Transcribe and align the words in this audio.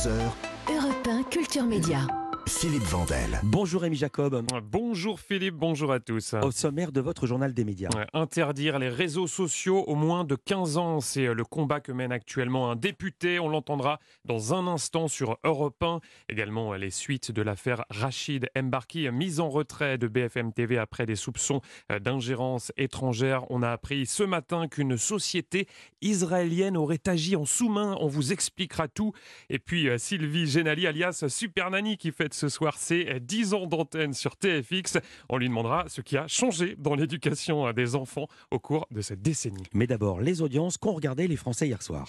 11h. 0.00 0.32
Europe 0.70 1.06
1 1.06 1.24
Culture 1.24 1.62
Média. 1.62 2.19
Philippe 2.50 2.82
Vandel. 2.82 3.40
Bonjour 3.44 3.82
Rémi 3.82 3.96
Jacob. 3.96 4.44
Bonjour 4.64 5.20
Philippe, 5.20 5.54
bonjour 5.54 5.92
à 5.92 6.00
tous. 6.00 6.34
Au 6.34 6.50
sommaire 6.50 6.90
de 6.90 7.00
votre 7.00 7.26
journal 7.26 7.54
des 7.54 7.64
médias. 7.64 7.88
Interdire 8.12 8.78
les 8.78 8.88
réseaux 8.88 9.28
sociaux 9.28 9.84
au 9.86 9.94
moins 9.94 10.24
de 10.24 10.34
15 10.34 10.76
ans, 10.76 11.00
c'est 11.00 11.26
euh, 11.26 11.32
le 11.32 11.44
combat 11.44 11.80
que 11.80 11.92
mène 11.92 12.12
actuellement 12.12 12.70
un 12.70 12.76
député. 12.76 13.38
On 13.38 13.48
l'entendra 13.48 14.00
dans 14.24 14.52
un 14.52 14.66
instant 14.66 15.06
sur 15.06 15.38
Europe 15.44 15.82
1. 15.82 16.00
Également 16.28 16.74
euh, 16.74 16.76
les 16.76 16.90
suites 16.90 17.30
de 17.30 17.40
l'affaire 17.40 17.84
Rachid 17.88 18.48
Mbarki, 18.60 19.08
mise 19.10 19.38
en 19.38 19.48
retrait 19.48 19.96
de 19.96 20.08
BFM 20.08 20.52
TV 20.52 20.76
après 20.76 21.06
des 21.06 21.16
soupçons 21.16 21.60
euh, 21.92 22.00
d'ingérence 22.00 22.72
étrangère. 22.76 23.48
On 23.50 23.62
a 23.62 23.70
appris 23.70 24.06
ce 24.06 24.24
matin 24.24 24.66
qu'une 24.66 24.98
société 24.98 25.68
israélienne 26.02 26.76
aurait 26.76 27.00
agi 27.06 27.36
en 27.36 27.46
sous-main. 27.46 27.96
On 28.00 28.08
vous 28.08 28.32
expliquera 28.32 28.88
tout. 28.88 29.12
Et 29.48 29.60
puis 29.60 29.88
Sylvie 29.98 30.46
Genali, 30.46 30.86
alias 30.86 31.24
Super 31.28 31.70
Nanny, 31.70 31.96
qui 31.96 32.10
fête 32.10 32.34
ce 32.40 32.48
soir 32.48 32.78
ses 32.78 33.20
10 33.20 33.52
ans 33.52 33.66
d'antenne 33.66 34.14
sur 34.14 34.34
TFX. 34.36 34.96
On 35.28 35.36
lui 35.36 35.48
demandera 35.48 35.84
ce 35.88 36.00
qui 36.00 36.16
a 36.16 36.26
changé 36.26 36.74
dans 36.78 36.94
l'éducation 36.94 37.70
des 37.72 37.96
enfants 37.96 38.28
au 38.50 38.58
cours 38.58 38.86
de 38.90 39.02
cette 39.02 39.20
décennie. 39.20 39.66
Mais 39.74 39.86
d'abord, 39.86 40.20
les 40.22 40.40
audiences 40.40 40.78
qu'ont 40.78 40.94
regardé 40.94 41.28
les 41.28 41.36
Français 41.36 41.66
hier 41.66 41.82
soir. 41.82 42.08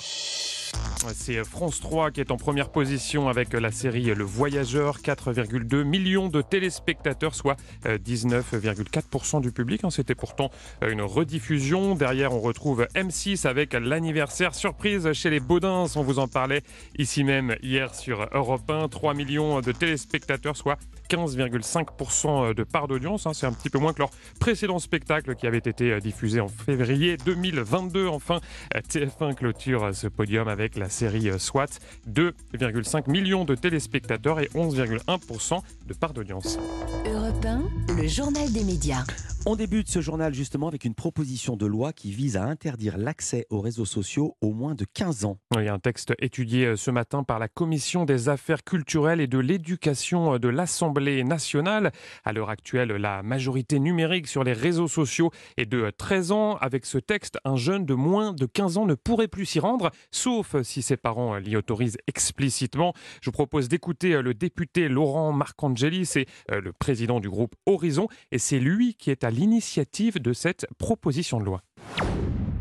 C'est 1.13 1.43
France 1.43 1.79
3 1.81 2.11
qui 2.11 2.21
est 2.21 2.31
en 2.31 2.37
première 2.37 2.69
position 2.69 3.27
avec 3.27 3.53
la 3.53 3.71
série 3.71 4.05
Le 4.05 4.23
Voyageur, 4.23 4.99
4,2 4.99 5.83
millions 5.83 6.29
de 6.29 6.41
téléspectateurs, 6.41 7.35
soit 7.35 7.57
19,4% 7.85 9.37
euh, 9.37 9.39
du 9.41 9.51
public. 9.51 9.83
Hein. 9.83 9.89
C'était 9.89 10.15
pourtant 10.15 10.49
euh, 10.83 10.91
une 10.91 11.01
rediffusion. 11.01 11.95
Derrière, 11.95 12.33
on 12.33 12.39
retrouve 12.39 12.87
M6 12.95 13.47
avec 13.47 13.73
l'anniversaire 13.73 14.53
surprise 14.55 15.11
chez 15.13 15.29
les 15.29 15.39
Baudins. 15.39 15.87
On 15.95 16.03
vous 16.03 16.19
en 16.19 16.27
parlait 16.27 16.61
ici 16.97 17.23
même 17.23 17.55
hier 17.61 17.93
sur 17.95 18.27
Europe 18.31 18.69
1. 18.69 18.87
3 18.87 19.13
millions 19.13 19.59
de 19.59 19.71
téléspectateurs 19.71 20.20
soit 20.53 20.77
15,5% 21.09 22.53
de 22.53 22.63
part 22.63 22.87
d'audience. 22.87 23.25
Hein. 23.25 23.31
C'est 23.33 23.45
un 23.45 23.51
petit 23.51 23.69
peu 23.69 23.79
moins 23.79 23.93
que 23.93 23.99
leur 23.99 24.11
précédent 24.39 24.79
spectacle 24.79 25.35
qui 25.35 25.47
avait 25.47 25.57
été 25.57 25.91
euh, 25.91 25.99
diffusé 25.99 26.39
en 26.39 26.47
février 26.47 27.17
2022. 27.17 28.07
Enfin, 28.07 28.39
TF1 28.73 29.35
clôture 29.35 29.93
ce 29.93 30.07
podium 30.07 30.47
avec 30.47 30.75
la 30.77 30.89
série 30.89 31.29
euh, 31.29 31.37
SWAT. 31.37 31.67
2,5 32.09 33.09
millions 33.09 33.45
de 33.45 33.55
téléspectateurs 33.55 34.39
et 34.39 34.49
11,1% 34.55 35.59
de 35.87 35.93
part 35.93 36.13
d'audience. 36.13 36.57
Europe 37.05 37.45
1, 37.45 37.95
le 37.95 38.07
journal 38.07 38.51
des 38.51 38.63
médias. 38.63 39.03
On 39.47 39.55
débute 39.55 39.89
ce 39.89 40.01
journal 40.01 40.35
justement 40.35 40.67
avec 40.67 40.85
une 40.85 40.93
proposition 40.93 41.55
de 41.55 41.65
loi 41.65 41.93
qui 41.93 42.11
vise 42.11 42.37
à 42.37 42.43
interdire 42.43 42.99
l'accès 42.99 43.47
aux 43.49 43.59
réseaux 43.59 43.85
sociaux 43.85 44.37
au 44.39 44.53
moins 44.53 44.75
de 44.75 44.85
15 44.93 45.25
ans. 45.25 45.39
Il 45.57 45.63
y 45.63 45.67
a 45.67 45.73
un 45.73 45.79
texte 45.79 46.13
étudié 46.19 46.67
euh, 46.67 46.75
ce 46.75 46.91
matin 46.91 47.23
par 47.23 47.39
la 47.39 47.47
Commission 47.47 48.05
des 48.05 48.29
affaires 48.29 48.63
culturelles 48.63 49.19
et 49.19 49.25
de 49.25 49.39
l'éducation 49.39 50.35
euh, 50.35 50.37
de 50.37 50.47
l'Assemblée 50.47 51.23
nationale. 51.23 51.91
À 52.23 52.33
l'heure 52.33 52.51
actuelle, 52.51 52.89
la 52.89 53.23
majorité 53.23 53.79
numérique 53.79 54.27
sur 54.27 54.43
les 54.43 54.53
réseaux 54.53 54.87
sociaux 54.87 55.31
est 55.57 55.65
de 55.65 55.91
13 55.97 56.31
ans. 56.31 56.57
Avec 56.57 56.85
ce 56.85 56.99
texte, 56.99 57.39
un 57.43 57.55
jeune 57.55 57.83
de 57.87 57.95
moins 57.95 58.33
de 58.33 58.45
15 58.45 58.77
ans 58.77 58.85
ne 58.85 58.93
pourrait 58.93 59.27
plus 59.27 59.47
s'y 59.47 59.59
rendre, 59.59 59.89
sauf 60.11 60.61
si 60.61 60.83
ses 60.83 60.97
parents 60.97 61.37
l'y 61.37 61.55
autorisent 61.55 61.97
explicitement. 62.05 62.93
Je 63.21 63.29
vous 63.29 63.33
propose 63.33 63.69
d'écouter 63.69 64.13
euh, 64.13 64.21
le 64.21 64.35
député 64.35 64.87
Laurent 64.87 65.33
Marcangeli, 65.33 66.05
c'est 66.05 66.27
le 66.49 66.71
président 66.73 67.19
du 67.19 67.29
groupe 67.29 67.55
Horizon, 67.65 68.07
et 68.31 68.37
c'est 68.37 68.59
lui 68.59 68.93
qui 68.93 69.09
est 69.09 69.23
à 69.23 69.30
l'initiative 69.31 70.19
de 70.19 70.33
cette 70.33 70.67
proposition 70.77 71.39
de 71.39 71.45
loi. 71.45 71.63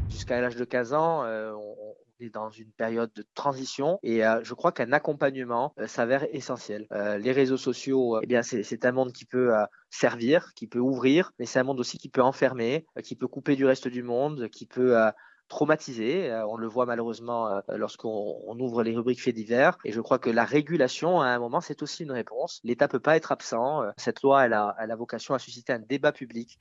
Jusqu'à 0.08 0.40
l'âge 0.40 0.56
de 0.56 0.64
15 0.64 0.92
ans, 0.94 1.24
euh, 1.24 1.52
on 1.52 1.96
est 2.24 2.30
dans 2.30 2.50
une 2.50 2.70
période 2.70 3.10
de 3.14 3.24
transition 3.34 3.98
et 4.02 4.24
euh, 4.24 4.40
je 4.42 4.54
crois 4.54 4.72
qu'un 4.72 4.92
accompagnement 4.92 5.72
euh, 5.78 5.86
s'avère 5.86 6.26
essentiel. 6.34 6.86
les 6.90 7.32
réseaux 7.32 7.56
sociaux, 7.56 8.20
eh 8.22 8.26
bien 8.26 8.42
c'est 8.42 8.84
un 8.84 8.92
monde 8.92 9.12
qui 9.12 9.24
peut 9.24 9.52
servir, 9.90 10.52
qui 10.54 10.66
peut 10.66 10.78
ouvrir, 10.78 11.32
mais 11.38 11.46
c'est 11.46 11.58
un 11.58 11.64
monde 11.64 11.80
aussi 11.80 11.98
qui 11.98 12.08
peut 12.08 12.22
enfermer, 12.22 12.86
qui 13.02 13.16
peut 13.16 13.28
couper 13.28 13.56
du 13.56 13.64
reste 13.64 13.88
du 13.88 14.02
monde, 14.02 14.48
qui 14.48 14.66
peut 14.66 14.96
traumatisé. 15.50 16.32
On 16.48 16.56
le 16.56 16.66
voit 16.66 16.86
malheureusement 16.86 17.60
lorsqu'on 17.68 18.56
ouvre 18.58 18.82
les 18.82 18.96
rubriques 18.96 19.20
faits 19.22 19.34
divers. 19.34 19.76
Et 19.84 19.92
je 19.92 20.00
crois 20.00 20.18
que 20.18 20.30
la 20.30 20.44
régulation, 20.44 21.20
à 21.20 21.26
un 21.26 21.38
moment, 21.38 21.60
c'est 21.60 21.82
aussi 21.82 22.04
une 22.04 22.12
réponse. 22.12 22.60
L'État 22.64 22.88
peut 22.88 23.00
pas 23.00 23.16
être 23.16 23.32
absent. 23.32 23.82
Cette 23.98 24.22
loi, 24.22 24.46
elle 24.46 24.54
a, 24.54 24.74
elle 24.80 24.90
a 24.90 24.96
vocation 24.96 25.34
à 25.34 25.38
susciter 25.38 25.74
un 25.74 25.80
débat 25.80 26.12
public. 26.12 26.58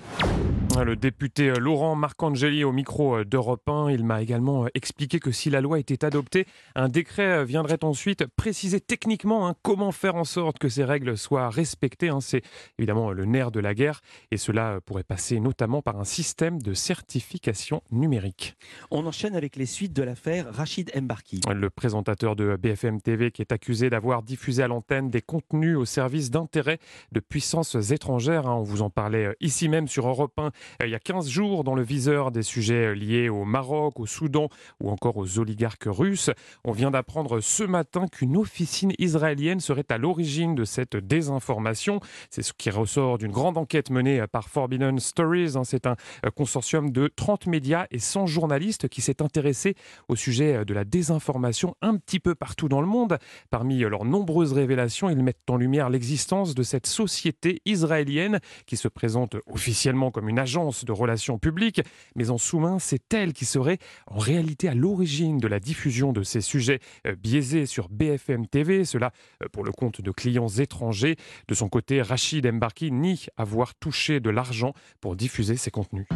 Le 0.78 0.96
député 0.96 1.50
euh, 1.50 1.56
Laurent 1.60 1.96
Marcangeli 1.96 2.64
au 2.64 2.72
micro 2.72 3.18
euh, 3.18 3.26
d'Europe 3.26 3.68
1, 3.68 3.92
il 3.92 4.06
m'a 4.06 4.22
également 4.22 4.66
euh, 4.66 4.70
expliqué 4.76 5.20
que 5.20 5.32
si 5.32 5.50
la 5.50 5.60
loi 5.60 5.78
était 5.78 6.06
adoptée, 6.06 6.46
un 6.74 6.88
décret 6.88 7.44
viendrait 7.44 7.84
ensuite 7.84 8.26
préciser 8.26 8.80
techniquement 8.80 9.48
hein, 9.48 9.56
comment 9.62 9.92
faire 9.92 10.16
en 10.16 10.24
sorte 10.24 10.58
que 10.58 10.70
ces 10.70 10.86
règles 10.86 11.18
soient 11.18 11.50
respectées. 11.50 12.10
Hein. 12.10 12.22
C'est 12.22 12.44
évidemment 12.78 13.12
le 13.12 13.26
nerf 13.26 13.52
de 13.52 13.60
la 13.60 13.74
guerre 13.74 14.02
et 14.32 14.38
cela 14.38 14.80
pourrait 14.86 15.04
passer 15.04 15.40
notamment 15.40 15.82
par 15.82 16.00
un 16.00 16.06
système 16.06 16.62
de 16.62 16.74
certification 16.74 17.82
numérique. 17.92 18.56
On 18.90 19.06
enchaîne 19.06 19.36
avec 19.36 19.58
les 19.58 19.66
suites 19.66 19.94
de 19.94 20.04
l'affaire 20.04 20.54
Rachid 20.54 20.92
Mbarki. 20.96 21.42
Le 21.54 21.70
présentateur 21.70 22.36
de 22.36 22.56
BFM 22.56 23.02
TV 23.02 23.32
qui 23.32 23.42
est 23.42 23.52
accusé 23.52 23.90
d'avoir 23.90 24.24
diffusé 24.24 24.64
à 24.64 24.68
l'antenne 24.68 25.10
des 25.10 25.22
contenus 25.22 25.76
au 25.76 25.86
service 25.86 26.32
d'intérêts 26.32 26.80
de 27.12 27.20
puissances 27.20 27.76
étrangères. 27.92 28.48
Hein. 28.48 28.56
On 28.56 28.64
vous 28.64 28.82
en 28.82 28.90
parlait 28.90 29.36
ici 29.42 29.68
même 29.68 29.88
sur 29.88 30.08
Europe 30.08 30.40
1 30.40 30.46
euh, 30.46 30.50
il 30.84 30.90
y 30.90 30.96
a 30.96 31.00
15 31.00 31.28
jours 31.30 31.64
dans 31.64 31.76
le 31.76 31.84
viseur 31.84 32.32
des 32.32 32.44
sujets 32.44 32.88
euh, 32.88 32.94
liés 32.94 33.30
au 33.30 33.46
Maroc, 33.46 34.00
au 34.00 34.06
Soudan 34.06 34.50
ou 34.82 34.90
encore 34.90 35.18
aux 35.18 35.40
oligarques 35.40 35.88
russes. 35.88 36.30
On 36.64 36.72
vient 36.72 36.92
d'apprendre 36.92 37.40
ce 37.40 37.64
matin 37.64 38.06
qu'une 38.08 38.38
officine 38.38 38.94
israélienne 38.98 39.60
serait 39.60 39.86
à 39.90 39.98
l'origine 39.98 40.56
de 40.56 40.66
cette 40.66 40.96
désinformation. 40.96 42.00
C'est 42.30 42.42
ce 42.42 42.54
qui 42.54 42.70
ressort 42.70 43.18
d'une 43.18 43.32
grande 43.32 43.58
enquête 43.58 43.90
menée 43.90 44.24
par 44.32 44.50
Forbidden 44.50 45.00
Stories. 45.00 45.54
Hein. 45.56 45.64
C'est 45.64 45.88
un 45.88 45.96
euh, 46.26 46.32
consortium 46.32 46.92
de 46.92 47.12
30 47.16 47.48
médias 47.48 47.86
et 47.92 48.00
100 48.00 48.26
journalistes 48.28 48.88
qui 48.88 49.02
s'est 49.02 49.22
intéressé 49.22 49.76
au 50.08 50.16
sujet 50.16 50.66
de 50.66 50.74
la 50.74 50.84
désinformation 50.84 51.76
un 51.82 51.98
petit 51.98 52.20
peu 52.20 52.36
partout 52.36 52.70
dans 52.70 52.82
le 52.82 52.88
monde. 52.88 53.18
Parmi 53.50 53.80
leurs 53.80 54.06
nombreuses 54.06 54.54
révélations, 54.54 55.10
ils 55.10 55.24
mettent 55.24 55.50
en 55.50 55.58
lumière 55.58 55.90
l'existence 55.90 56.56
de 56.56 56.64
cette 56.64 56.88
société 56.88 57.62
israélienne 57.66 58.40
qui 58.66 58.78
se 58.78 58.88
présente 58.88 59.36
officiellement 59.46 60.12
comme 60.12 60.30
une 60.30 60.40
agence 60.40 60.49
de 60.50 60.92
relations 60.92 61.38
publiques, 61.38 61.82
mais 62.16 62.32
en 62.32 62.38
sous-main, 62.38 62.80
c'est 62.80 63.14
elle 63.14 63.34
qui 63.34 63.46
serait 63.46 63.78
en 64.08 64.18
réalité 64.18 64.68
à 64.68 64.74
l'origine 64.74 65.38
de 65.38 65.48
la 65.48 65.60
diffusion 65.60 66.12
de 66.12 66.24
ces 66.24 66.42
sujets 66.42 66.80
euh, 67.06 67.16
biaisés 67.16 67.66
sur 67.66 67.88
BFM 67.90 68.48
TV, 68.48 68.84
cela 68.84 69.12
euh, 69.44 69.48
pour 69.52 69.64
le 69.64 69.72
compte 69.72 70.02
de 70.02 70.12
clients 70.12 70.48
étrangers. 70.48 71.18
De 71.48 71.54
son 71.54 71.70
côté, 71.70 72.02
Rachid 72.02 72.52
Mbarki 72.52 72.92
nie 72.92 73.28
avoir 73.38 73.76
touché 73.76 74.20
de 74.20 74.30
l'argent 74.32 74.74
pour 75.02 75.16
diffuser 75.16 75.56
ces 75.56 75.70
contenus. 75.70 76.08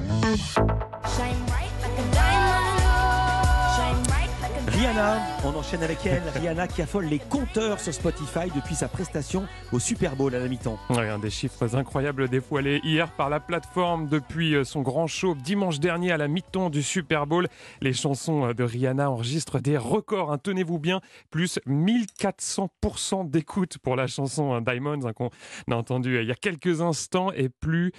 Rihanna, 4.84 5.18
on 5.46 5.56
enchaîne 5.56 5.82
avec 5.82 6.06
elle. 6.06 6.22
Rihanna 6.36 6.68
qui 6.68 6.82
affole 6.82 7.06
les 7.06 7.20
compteurs 7.20 7.80
sur 7.80 7.94
Spotify 7.94 8.52
depuis 8.54 8.76
sa 8.76 8.90
prestation 8.90 9.48
au 9.72 9.80
Super 9.80 10.18
Bowl 10.18 10.36
à 10.36 10.40
la 10.40 10.50
mi-temps. 10.50 10.78
un 10.90 11.20
des 11.20 11.30
chiffres 11.30 11.78
incroyables 11.78 12.28
dévoilés 12.28 12.82
hier 12.84 13.10
par 13.12 13.30
la 13.30 13.40
plateforme 13.40 14.10
depuis 14.10 14.56
euh, 14.56 14.66
son 14.66 14.82
grand 14.82 15.08
show 15.08 15.36
dimanche 15.36 15.80
dernier 15.80 16.12
à 16.12 16.18
la 16.18 16.28
mi-temps 16.28 16.70
du 16.70 16.84
Super 16.84 17.28
Bowl. 17.28 17.48
Les 17.80 17.94
chansons 17.94 18.50
euh, 18.50 18.54
de 18.54 18.66
Rihanna 18.66 19.10
enregistrent 19.10 19.62
des 19.62 19.78
records, 19.78 20.34
hein. 20.34 20.38
tenez-vous 20.38 20.80
bien, 20.80 21.00
plus 21.32 21.60
1400% 21.66 23.30
d'écoute 23.30 23.78
pour 23.78 23.96
la 23.96 24.08
chanson 24.08 24.54
hein, 24.54 24.60
Diamonds 24.60 25.06
hein, 25.06 25.14
qu'on 25.14 25.30
a 25.72 25.76
entendu 25.76 26.18
euh, 26.18 26.24
il 26.24 26.28
y 26.28 26.32
a 26.34 26.36
quelques 26.36 26.82
instants 26.82 27.32
et 27.32 27.48
plus 27.48 27.94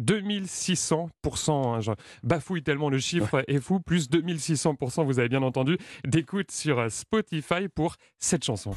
2600%. 0.00 1.80
Je 1.80 1.90
bafouille 2.22 2.62
tellement 2.62 2.90
le 2.90 3.00
chiffre 3.00 3.42
est 3.48 3.58
fou, 3.58 3.80
plus 3.80 4.08
2600%, 4.08 5.04
vous 5.04 5.18
avez 5.18 5.28
bien 5.28 5.42
entendu 5.42 5.78
d'écoute 6.28 6.50
sur 6.50 6.90
Spotify 6.90 7.68
pour 7.74 7.96
cette 8.18 8.44
chanson. 8.44 8.74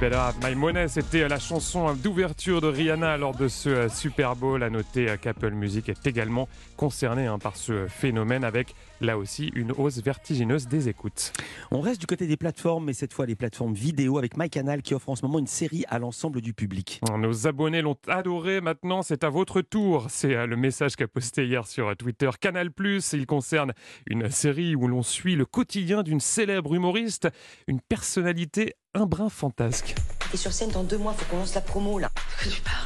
My 0.00 0.54
Money, 0.56 0.88
c'était 0.88 1.28
la 1.28 1.38
chanson 1.38 1.94
d'ouverture 1.94 2.60
de 2.60 2.66
Rihanna 2.66 3.16
lors 3.16 3.34
de 3.34 3.46
ce 3.46 3.68
euh, 3.68 3.88
Super 3.88 4.34
Bowl. 4.34 4.62
À 4.64 4.68
noter 4.68 5.08
euh, 5.08 5.16
qu'Apple 5.16 5.52
Music 5.52 5.88
est 5.88 6.06
également 6.06 6.48
concerné 6.76 7.26
hein, 7.26 7.38
par 7.38 7.56
ce 7.56 7.86
phénomène 7.86 8.42
avec 8.42 8.74
là 9.00 9.16
aussi 9.16 9.52
une 9.54 9.70
hausse 9.70 10.02
vertigineuse 10.02 10.66
des 10.66 10.88
écoutes. 10.88 11.32
On 11.70 11.80
reste 11.80 12.00
du 12.00 12.06
côté 12.06 12.26
des 12.26 12.36
plateformes, 12.36 12.86
mais 12.86 12.92
cette 12.92 13.12
fois 13.12 13.24
les 13.24 13.36
plateformes 13.36 13.72
vidéo 13.72 14.18
avec 14.18 14.36
MyCanal 14.36 14.82
qui 14.82 14.94
offre 14.94 15.10
en 15.10 15.16
ce 15.16 15.24
moment 15.24 15.38
une 15.38 15.46
série 15.46 15.84
à 15.88 16.00
l'ensemble 16.00 16.40
du 16.40 16.54
public. 16.54 17.00
Nos 17.16 17.46
abonnés 17.46 17.80
l'ont 17.80 17.98
adoré, 18.08 18.60
maintenant 18.60 19.02
c'est 19.02 19.22
à 19.22 19.28
votre 19.28 19.60
tour. 19.60 20.06
C'est 20.08 20.34
euh, 20.34 20.46
le 20.46 20.56
message 20.56 20.96
qu'a 20.96 21.06
posté 21.06 21.46
hier 21.46 21.66
sur 21.68 21.96
Twitter 21.96 22.30
Canal+. 22.40 22.70
Il 23.12 23.26
concerne 23.26 23.72
une 24.06 24.28
série 24.28 24.74
où 24.74 24.88
l'on 24.88 25.02
suit 25.02 25.36
le 25.36 25.46
quotidien 25.46 26.02
d'une 26.02 26.20
célèbre 26.20 26.74
humoriste, 26.74 27.28
une 27.68 27.80
personnalité 27.80 28.74
un 28.94 29.06
brin 29.06 29.28
fantasque. 29.28 29.94
Et 30.32 30.36
sur 30.36 30.52
scène 30.52 30.70
dans 30.70 30.84
deux 30.84 30.98
mois, 30.98 31.12
faut 31.12 31.24
qu'on 31.26 31.38
lance 31.38 31.54
la 31.54 31.60
promo 31.60 31.98
là. 31.98 32.08
De 32.08 32.42
quoi 32.42 32.52
tu 32.52 32.60
parles? 32.62 32.76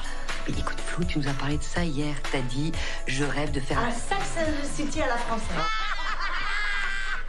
Mais 0.48 0.58
écoute, 0.58 0.80
Flou, 0.80 1.04
tu 1.04 1.18
nous 1.18 1.28
as 1.28 1.34
parlé 1.34 1.58
de 1.58 1.62
ça 1.62 1.84
hier. 1.84 2.14
T'as 2.32 2.40
dit, 2.40 2.72
je 3.06 3.24
rêve 3.24 3.50
de 3.52 3.60
faire... 3.60 3.78
Un 3.78 3.92
Sex 3.92 4.22
City 4.74 5.02
à 5.02 5.08
la 5.08 5.18
française. 5.18 5.46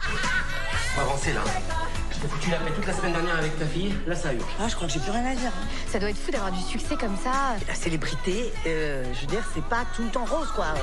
Faut 0.00 1.00
avancer 1.02 1.32
là. 1.34 1.42
T'ai 2.20 2.28
foutu 2.28 2.50
la 2.50 2.58
paix 2.58 2.70
toute 2.74 2.86
la 2.86 2.92
semaine 2.92 3.12
dernière 3.12 3.36
avec 3.38 3.58
ta 3.58 3.64
fille. 3.64 3.94
Là, 4.06 4.14
ça 4.14 4.34
urge. 4.34 4.44
Ah, 4.58 4.68
je 4.68 4.74
crois 4.74 4.86
que 4.86 4.92
j'ai 4.92 5.00
plus 5.00 5.10
rien 5.10 5.24
à 5.24 5.34
dire. 5.34 5.52
Ça 5.86 5.98
doit 5.98 6.10
être 6.10 6.18
fou 6.18 6.30
d'avoir 6.30 6.52
du 6.52 6.60
succès 6.60 6.94
comme 6.96 7.16
ça. 7.16 7.56
La 7.66 7.74
célébrité, 7.74 8.52
euh, 8.66 9.04
je 9.14 9.20
veux 9.22 9.26
dire, 9.26 9.42
c'est 9.54 9.64
pas 9.64 9.86
tout 9.96 10.02
le 10.02 10.10
temps 10.10 10.26
rose, 10.26 10.50
quoi. 10.54 10.74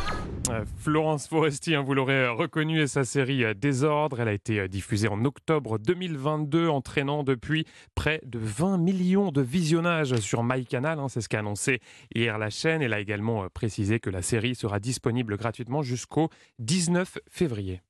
Euh, 0.50 0.66
Florence 0.80 1.28
Foresti, 1.28 1.76
hein, 1.76 1.84
vous 1.84 1.94
l'aurez 1.94 2.28
reconnu, 2.28 2.82
et 2.82 2.88
sa 2.88 3.04
série 3.04 3.44
euh, 3.44 3.54
Désordre. 3.54 4.20
Elle 4.20 4.30
a 4.30 4.34
été 4.34 4.62
euh, 4.62 4.68
diffusée 4.68 5.10
en 5.10 5.24
octobre 5.26 5.78
2022, 5.78 6.70
entraînant 6.70 7.24
depuis 7.24 7.66
près 7.94 8.20
de 8.26 8.40
20 8.40 8.80
millions 8.80 9.32
de 9.32 9.42
visionnages 9.42 10.16
sur 10.16 10.44
MyCanal. 10.44 10.98
Hein, 10.98 11.08
c'est 11.08 11.22
ce 11.22 11.30
qu'a 11.30 11.40
annoncé 11.40 11.82
hier 12.16 12.40
la 12.40 12.50
chaîne. 12.50 12.82
Elle 12.82 12.94
a 12.94 13.00
également 13.00 13.44
euh, 13.44 13.50
précisé 13.50 14.00
que 14.00 14.10
la 14.10 14.24
série 14.24 14.56
sera 14.56 14.80
disponible 14.80 15.38
gratuitement 15.38 15.84
jusqu'au 15.84 16.30
19 16.60 17.20
février. 17.30 17.82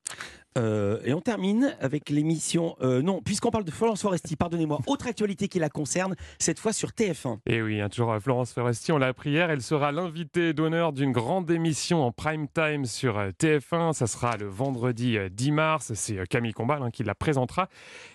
Euh, 0.57 0.99
et 1.05 1.13
on 1.13 1.21
termine 1.21 1.75
avec 1.79 2.09
l'émission. 2.09 2.75
euh, 2.81 3.01
non, 3.01 3.21
puisqu'on 3.21 3.51
parle 3.51 3.63
de 3.63 3.71
Florence 3.71 4.01
Foresti, 4.01 4.35
pardonnez-moi. 4.35 4.79
Autre 4.87 5.07
actualité 5.07 5.47
qui 5.47 5.59
la 5.59 5.69
concerne, 5.69 6.15
cette 6.39 6.59
fois 6.59 6.73
sur 6.73 6.89
TF1. 6.89 7.39
Et 7.45 7.61
oui, 7.61 7.79
hein, 7.79 7.89
toujours 7.89 8.11
euh, 8.11 8.19
Florence 8.19 8.53
Foresti, 8.53 8.91
on 8.91 8.97
l'a 8.97 9.07
appris 9.07 9.31
hier, 9.31 9.51
elle 9.51 9.61
sera 9.61 9.91
l'invitée 9.91 10.53
d'honneur 10.53 10.93
d'une 10.93 11.11
grande 11.11 11.49
émission 11.51 12.03
en 12.03 12.11
prime 12.11 12.47
time 12.47 12.85
sur 12.85 13.17
euh, 13.17 13.29
TF1. 13.39 13.93
Ça 13.93 14.07
sera 14.07 14.37
le 14.37 14.47
vendredi 14.47 15.17
euh, 15.17 15.29
10 15.29 15.51
mars. 15.51 15.91
C'est 15.93 16.25
Camille 16.27 16.53
Combal 16.53 16.81
hein, 16.81 16.91
qui 16.91 17.03
la 17.03 17.15
présentera. 17.15 17.69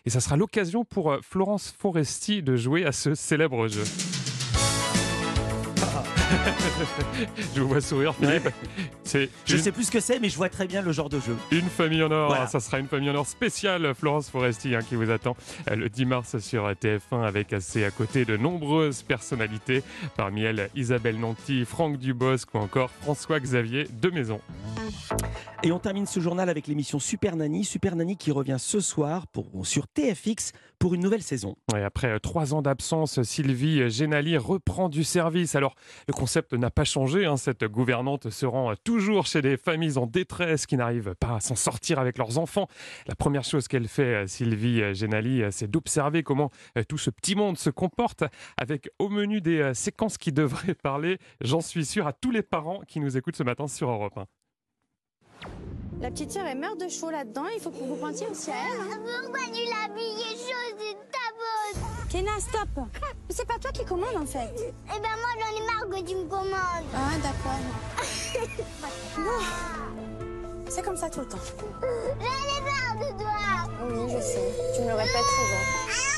Et 0.04 0.10
ça 0.10 0.20
sera 0.20 0.36
l'occasion 0.36 0.84
pour 0.84 1.16
Florence 1.22 1.72
Foresti 1.78 2.42
de 2.42 2.56
jouer 2.56 2.84
à 2.84 2.92
ce 2.92 3.14
célèbre 3.14 3.68
jeu. 3.68 3.84
Je 7.54 7.60
vous 7.60 7.68
vois 7.68 7.80
sourire, 7.80 8.14
Philippe. 8.14 8.48
Je 9.04 9.54
une, 9.54 9.58
sais 9.58 9.72
plus 9.72 9.84
ce 9.84 9.90
que 9.90 10.00
c'est, 10.00 10.18
mais 10.18 10.28
je 10.28 10.36
vois 10.36 10.48
très 10.48 10.66
bien 10.66 10.82
le 10.82 10.92
genre 10.92 11.08
de 11.08 11.20
jeu. 11.20 11.36
une 11.50 11.68
famille 11.68 12.02
en 12.02 12.10
or. 12.10 12.28
Voilà. 12.28 12.46
Ça 12.46 12.60
sera 12.60 12.78
une 12.78 12.88
famille 12.88 13.10
en 13.10 13.14
or 13.14 13.26
spéciale, 13.26 13.94
Florence 13.94 14.30
Foresti, 14.30 14.74
hein, 14.74 14.80
qui 14.86 14.94
vous 14.94 15.10
attend 15.10 15.36
euh, 15.70 15.76
le 15.76 15.88
10 15.88 16.06
mars 16.06 16.38
sur 16.38 16.66
euh, 16.66 16.74
TF1 16.74 17.22
avec 17.22 17.52
à 17.52 17.60
ses 17.60 17.84
à 17.84 17.90
côté 17.90 18.24
de 18.24 18.36
nombreuses 18.36 19.02
personnalités. 19.02 19.82
Parmi 20.16 20.42
elles, 20.42 20.70
Isabelle 20.74 21.18
Nanty, 21.18 21.64
Franck 21.64 21.98
Dubosc 21.98 22.54
ou 22.54 22.58
encore 22.58 22.90
François-Xavier 23.02 23.86
de 24.00 24.10
Maison. 24.10 24.40
Et 25.64 25.70
on 25.70 25.78
termine 25.78 26.06
ce 26.06 26.18
journal 26.18 26.48
avec 26.48 26.66
l'émission 26.66 26.98
Super 26.98 27.36
Nanny. 27.36 27.62
Super 27.64 27.94
Nanny 27.94 28.16
qui 28.16 28.32
revient 28.32 28.56
ce 28.58 28.80
soir 28.80 29.28
pour, 29.28 29.64
sur 29.64 29.86
TFX 29.86 30.50
pour 30.80 30.92
une 30.94 31.00
nouvelle 31.00 31.22
saison. 31.22 31.54
Et 31.76 31.80
après 31.82 32.08
euh, 32.08 32.18
trois 32.18 32.52
ans 32.52 32.62
d'absence, 32.62 33.22
Sylvie 33.22 33.88
Génali 33.88 34.36
reprend 34.36 34.88
du 34.88 35.04
service. 35.04 35.54
Alors, 35.54 35.76
le 36.08 36.14
concept 36.14 36.52
n'a 36.54 36.70
pas 36.70 36.82
changé. 36.82 37.26
hein. 37.26 37.36
Cette 37.36 37.62
gouvernante 37.64 38.28
se 38.30 38.44
rend 38.44 38.72
euh, 38.72 38.74
toujours 38.82 39.26
chez 39.26 39.40
des 39.40 39.56
familles 39.56 39.98
en 39.98 40.06
détresse 40.08 40.66
qui 40.66 40.76
n'arrivent 40.76 41.14
pas 41.20 41.36
à 41.36 41.40
s'en 41.40 41.54
sortir 41.54 42.00
avec 42.00 42.18
leurs 42.18 42.38
enfants. 42.38 42.66
La 43.06 43.14
première 43.14 43.44
chose 43.44 43.68
qu'elle 43.68 43.86
fait, 43.86 44.24
euh, 44.24 44.26
Sylvie 44.26 44.92
Génali, 44.96 45.44
euh, 45.44 45.52
c'est 45.52 45.70
d'observer 45.70 46.24
comment 46.24 46.50
euh, 46.76 46.82
tout 46.82 46.98
ce 46.98 47.10
petit 47.10 47.36
monde 47.36 47.56
se 47.56 47.70
comporte, 47.70 48.24
avec 48.56 48.90
au 48.98 49.08
menu 49.08 49.40
des 49.40 49.60
euh, 49.60 49.74
séquences 49.74 50.18
qui 50.18 50.32
devraient 50.32 50.74
parler, 50.82 51.18
j'en 51.40 51.60
suis 51.60 51.84
sûr, 51.84 52.08
à 52.08 52.12
tous 52.12 52.32
les 52.32 52.42
parents 52.42 52.80
qui 52.88 52.98
nous 52.98 53.16
écoutent 53.16 53.36
ce 53.36 53.44
matin 53.44 53.68
sur 53.68 53.88
Europe 53.88 54.18
1. 54.18 54.26
La 56.02 56.10
petite 56.10 56.32
sœur, 56.32 56.44
elle 56.46 56.58
meurt 56.58 56.78
de 56.80 56.88
chaud 56.88 57.10
là-dedans. 57.10 57.44
Il 57.54 57.60
faut 57.62 57.70
que 57.70 57.78
vous 57.78 57.94
pensiez 57.96 58.26
aussi 58.26 58.50
à 58.50 58.54
elle. 58.54 58.80
hein. 58.92 58.98
Pourquoi 59.22 59.44
tu 59.46 59.62
l'habillais 59.70 60.34
chose 60.36 60.74
de 60.76 60.92
ta 61.12 61.28
bosse 61.38 61.82
Kéna, 62.10 62.32
stop. 62.40 62.68
Mais 63.28 63.34
c'est 63.34 63.46
pas 63.46 63.58
toi 63.60 63.70
qui 63.70 63.84
commande 63.84 64.16
en 64.20 64.26
fait. 64.26 64.50
Eh 64.58 65.00
ben 65.00 65.00
moi 65.00 65.30
j'en 65.38 65.56
ai 65.56 65.66
marre 65.66 65.88
que 65.88 66.04
tu 66.06 66.16
me 66.16 66.24
commandes. 66.24 66.86
Ah, 66.94 67.16
d'accord. 67.22 67.60
Bon. 69.16 69.44
C'est 70.68 70.82
comme 70.82 70.96
ça 70.96 71.08
tout 71.08 71.20
le 71.20 71.26
temps. 71.28 71.38
J'en 71.82 72.26
ai 72.26 72.60
marre 72.62 72.96
de 72.98 73.18
toi. 73.18 73.86
Oui, 73.88 74.12
je 74.12 74.20
sais. 74.20 74.52
Tu 74.74 74.82
me 74.82 74.88
le 74.88 74.94
répètes 74.94 75.12
souvent. 75.12 76.11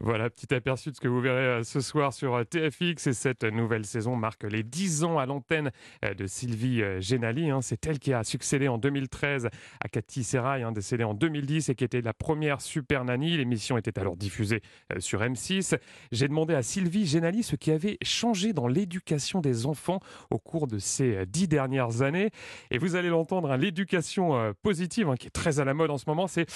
Voilà, 0.00 0.30
petit 0.30 0.54
aperçu 0.54 0.90
de 0.90 0.94
ce 0.94 1.00
que 1.00 1.08
vous 1.08 1.20
verrez 1.20 1.46
euh, 1.46 1.62
ce 1.64 1.80
soir 1.80 2.12
sur 2.12 2.34
euh, 2.34 2.44
TFX. 2.44 3.08
Et 3.08 3.12
cette 3.12 3.42
nouvelle 3.42 3.84
saison 3.84 4.14
marque 4.14 4.44
les 4.44 4.62
10 4.62 5.02
ans 5.04 5.18
à 5.18 5.26
l'antenne 5.26 5.72
euh, 6.04 6.14
de 6.14 6.26
Sylvie 6.26 6.82
Génali. 7.00 7.50
hein. 7.50 7.60
C'est 7.62 7.84
elle 7.86 7.98
qui 7.98 8.12
a 8.12 8.22
succédé 8.22 8.68
en 8.68 8.78
2013 8.78 9.48
à 9.80 9.88
Cathy 9.88 10.22
Serrail, 10.22 10.62
hein, 10.62 10.72
décédée 10.72 11.02
en 11.04 11.14
2010 11.14 11.70
et 11.70 11.74
qui 11.74 11.82
était 11.82 12.00
la 12.00 12.12
première 12.12 12.60
Super 12.60 13.04
Nanny. 13.04 13.36
L'émission 13.36 13.76
était 13.76 13.98
alors 13.98 14.16
diffusée 14.16 14.62
sur 14.98 15.20
M6. 15.20 15.76
J'ai 16.12 16.28
demandé 16.28 16.54
à 16.54 16.62
Sylvie 16.62 17.06
Génali 17.06 17.42
ce 17.42 17.56
qui 17.56 17.72
avait 17.72 17.98
changé 18.02 18.52
dans 18.52 18.68
l'éducation 18.68 19.40
des 19.40 19.66
enfants 19.66 20.00
au 20.30 20.38
cours 20.38 20.68
de 20.68 20.78
ces 20.78 21.26
dix 21.26 21.48
dernières 21.48 22.02
années. 22.02 22.30
Et 22.70 22.78
vous 22.78 22.94
allez 22.94 23.08
l'entendre, 23.08 23.50
hein, 23.50 23.56
l'éducation 23.56 24.54
positive, 24.62 25.12
qui 25.18 25.26
est 25.26 25.30
très 25.30 25.60
à 25.60 25.64
la 25.64 25.74
mode 25.74 25.90
en 25.90 25.98
ce 25.98 26.04
moment, 26.06 26.26
c'est 26.26 26.46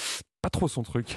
pas 0.43 0.50
trop 0.50 0.69
son 0.69 0.83
truc. 0.83 1.17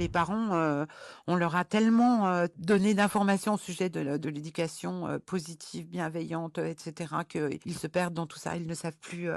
Les 0.00 0.08
parents, 0.08 0.54
euh, 0.54 0.86
on 1.28 1.36
leur 1.36 1.54
a 1.54 1.64
tellement 1.64 2.26
euh, 2.26 2.46
donné 2.58 2.94
d'informations 2.94 3.54
au 3.54 3.58
sujet 3.58 3.88
de, 3.90 4.28
l'éducation 4.28 5.06
euh, 5.06 5.18
positive, 5.18 5.86
bienveillante, 5.86 6.58
etc., 6.58 7.14
qu'ils 7.28 7.78
se 7.78 7.86
perdent 7.86 8.14
dans 8.14 8.26
tout 8.26 8.38
ça. 8.38 8.56
Ils 8.56 8.66
ne 8.66 8.74
savent 8.74 8.96
plus 9.00 9.28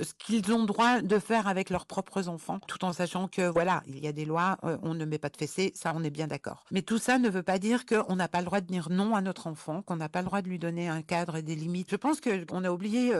ce 0.00 0.14
qu'ils 0.14 0.52
ont 0.52 0.64
droit 0.64 1.00
de 1.02 1.18
faire 1.18 1.48
avec 1.48 1.70
leurs 1.70 1.86
propres 1.86 2.28
enfants, 2.28 2.60
tout 2.66 2.84
en 2.84 2.92
sachant 2.92 3.28
que, 3.28 3.48
voilà, 3.48 3.82
il 3.86 3.98
y 3.98 4.06
a 4.06 4.12
des 4.12 4.24
lois, 4.24 4.58
on 4.62 4.94
ne 4.94 5.04
met 5.04 5.18
pas 5.18 5.28
de 5.28 5.36
fessée, 5.36 5.72
ça, 5.74 5.92
on 5.94 6.04
est 6.04 6.10
bien 6.10 6.28
d'accord. 6.28 6.64
Mais 6.70 6.82
tout 6.82 6.98
ça 6.98 7.18
ne 7.18 7.28
veut 7.28 7.42
pas 7.42 7.58
dire 7.58 7.84
qu'on 7.84 8.16
n'a 8.16 8.28
pas 8.28 8.38
le 8.38 8.44
droit 8.44 8.60
de 8.60 8.66
dire 8.66 8.88
non 8.90 9.14
à 9.16 9.20
notre 9.20 9.48
enfant, 9.48 9.82
qu'on 9.82 9.96
n'a 9.96 10.08
pas 10.08 10.20
le 10.20 10.26
droit 10.26 10.42
de 10.42 10.48
lui 10.48 10.58
donner 10.58 10.88
un 10.88 11.02
cadre 11.02 11.36
et 11.36 11.42
des 11.42 11.56
limites. 11.56 11.90
Je 11.90 11.96
pense 11.96 12.20
qu'on 12.20 12.64
a 12.64 12.70
oublié 12.70 13.12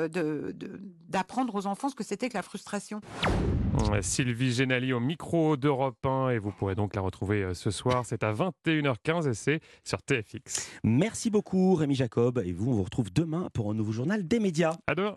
d'apprendre 1.09 1.55
aux 1.55 1.67
enfants 1.67 1.89
ce 1.89 1.97
que 1.97 2.05
c'était 2.05 2.29
que 2.29 2.35
la 2.35 2.43
frustration. 2.43 3.01
Sylvie 4.01 4.53
Génali 4.53 4.93
au 4.93 5.01
micro 5.01 5.57
d'Europe 5.57 6.05
1 6.05 6.31
et 6.31 6.39
vous 6.39 6.51
pourrez 6.51 6.75
donc 6.75 6.95
la 6.95 7.01
retrouver 7.01 7.43
euh, 7.43 7.55
ce 7.55 7.71
soir. 7.71 8.05
C'est 8.05 8.23
à 8.23 8.33
21h15 8.33 9.29
et 9.29 9.35
c'est 9.35 9.61
sur 9.85 10.03
TFX. 10.03 10.71
Merci 10.85 11.31
beaucoup 11.31 11.75
Rémi 11.75 11.95
Jacob. 11.95 12.43
Et 12.45 12.53
vous, 12.53 12.71
on 12.71 12.75
vous 12.75 12.83
retrouve 12.83 13.13
demain 13.13 13.49
pour 13.53 13.71
un 13.71 13.75
nouveau 13.75 13.93
journal 13.93 14.27
des 14.27 14.41
médias. 14.41 14.77
À 14.87 14.95
demain. 14.95 15.15